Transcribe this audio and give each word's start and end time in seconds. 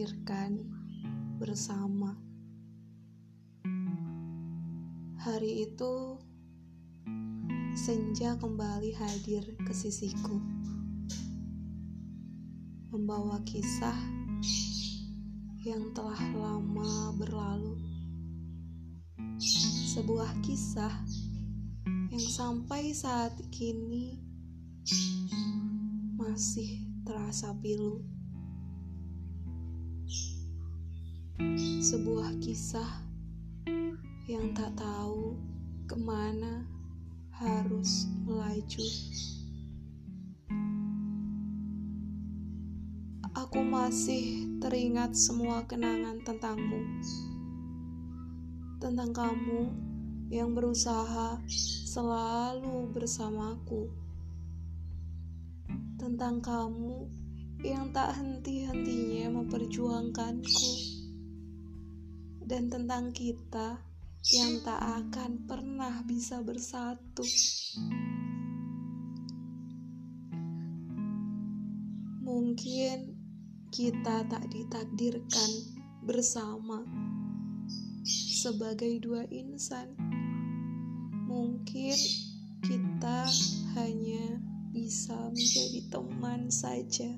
ditakdirkan 0.00 0.64
bersama. 1.36 2.16
Hari 5.20 5.68
itu, 5.68 6.16
senja 7.76 8.32
kembali 8.40 8.96
hadir 8.96 9.44
ke 9.60 9.76
sisiku, 9.76 10.40
membawa 12.88 13.44
kisah 13.44 14.00
yang 15.68 15.92
telah 15.92 16.16
lama 16.32 17.12
berlalu. 17.20 17.76
Sebuah 19.92 20.32
kisah 20.40 20.96
yang 22.08 22.24
sampai 22.24 22.96
saat 22.96 23.36
kini 23.52 24.16
masih 26.16 26.88
terasa 27.04 27.52
pilu. 27.60 28.19
Sebuah 31.80 32.36
kisah 32.36 33.00
yang 34.28 34.52
tak 34.52 34.76
tahu 34.76 35.40
ke 35.88 35.96
mana 35.96 36.68
harus 37.32 38.04
melaju. 38.28 38.84
Aku 43.32 43.64
masih 43.64 44.52
teringat 44.60 45.16
semua 45.16 45.64
kenangan 45.64 46.20
tentangmu, 46.28 47.00
tentang 48.76 49.08
kamu 49.16 49.72
yang 50.28 50.52
berusaha 50.52 51.40
selalu 51.88 52.92
bersamaku, 52.92 53.88
tentang 55.96 56.44
kamu 56.44 57.08
yang 57.64 57.88
tak 57.96 58.20
henti-hentinya 58.20 59.40
memperjuangkanku, 59.40 60.99
dan 62.50 62.66
tentang 62.66 63.14
kita 63.14 63.78
yang 64.34 64.58
tak 64.66 64.82
akan 64.82 65.46
pernah 65.46 66.02
bisa 66.02 66.42
bersatu. 66.42 67.22
Mungkin 72.26 73.14
kita 73.70 74.26
tak 74.26 74.50
ditakdirkan 74.50 75.50
bersama 76.02 76.82
sebagai 78.42 78.98
dua 78.98 79.22
insan. 79.30 79.94
Mungkin 81.30 81.94
kita 82.66 83.30
hanya 83.78 84.42
bisa 84.74 85.14
menjadi 85.30 85.86
teman 85.86 86.50
saja. 86.50 87.14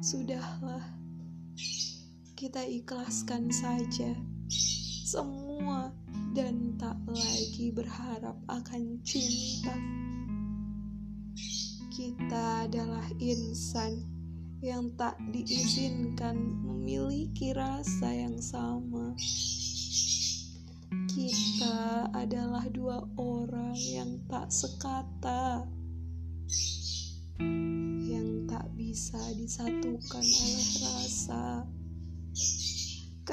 Sudahlah, 0.00 1.03
kita 2.44 2.60
ikhlaskan 2.60 3.48
saja 3.48 4.12
semua 5.08 5.96
dan 6.36 6.76
tak 6.76 7.00
lagi 7.08 7.72
berharap 7.72 8.36
akan 8.52 9.00
cinta. 9.00 9.72
Kita 11.88 12.68
adalah 12.68 13.08
insan 13.16 14.04
yang 14.60 14.92
tak 14.92 15.16
diizinkan 15.32 16.36
memiliki 16.60 17.56
rasa 17.56 18.12
yang 18.12 18.36
sama. 18.36 19.16
Kita 21.16 22.12
adalah 22.12 22.68
dua 22.68 23.08
orang 23.16 23.72
yang 23.80 24.20
tak 24.28 24.52
sekata, 24.52 25.64
yang 28.04 28.44
tak 28.44 28.68
bisa 28.76 29.16
disatukan 29.32 30.26
oleh 30.28 30.63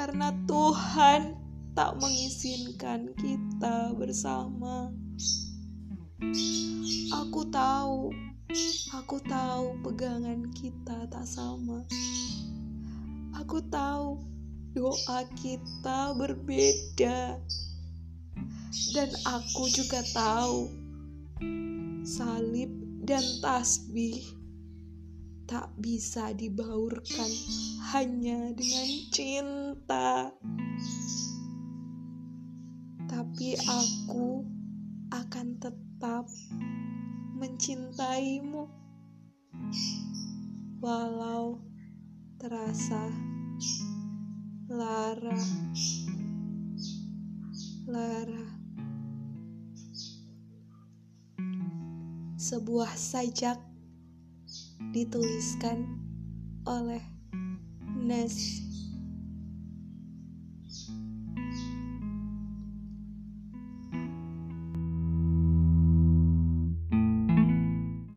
karena 0.01 0.33
Tuhan 0.49 1.37
tak 1.77 1.93
mengizinkan 2.01 3.13
kita 3.21 3.93
bersama. 3.93 4.89
Aku 7.21 7.45
tahu 7.53 8.09
Aku 8.97 9.21
tahu 9.29 9.77
pegangan 9.85 10.49
kita 10.57 11.05
tak 11.07 11.23
sama. 11.23 11.85
Aku 13.37 13.61
tahu 13.69 14.25
doa 14.73 15.21
kita 15.37 16.17
berbeda. 16.17 17.37
Dan 18.97 19.09
aku 19.29 19.69
juga 19.69 20.01
tahu 20.17 20.65
salib 22.01 22.73
dan 23.05 23.21
tasbih 23.45 24.40
tak 25.45 25.73
bisa 25.77 26.31
dibaurkan 26.33 27.31
hanya 27.91 28.53
dengan 28.55 28.89
cinta. 29.11 30.31
Tapi 33.11 33.59
aku 33.59 34.47
akan 35.11 35.47
tetap 35.59 36.25
mencintaimu, 37.35 38.69
walau 40.79 41.59
terasa 42.39 43.11
lara, 44.71 45.41
lara. 47.89 48.47
Sebuah 52.41 52.91
sajak 52.97 53.70
dituliskan 54.91 55.87
oleh 56.67 56.99
Nes 58.03 58.59